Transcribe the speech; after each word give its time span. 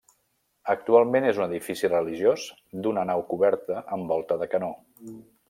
Actualment 0.73 1.27
és 1.31 1.41
un 1.41 1.45
edifici 1.45 1.91
religiós 1.91 2.47
d'una 2.87 3.05
nau 3.11 3.23
coberta 3.35 3.85
amb 3.99 4.13
volta 4.15 4.41
de 4.45 4.49
canó. 4.57 4.73